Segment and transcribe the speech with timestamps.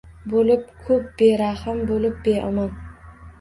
[0.29, 2.75] Bo‘lib ko‘p berahm, bo‘lib beomon